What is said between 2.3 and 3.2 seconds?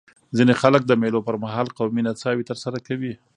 ترسره کوي.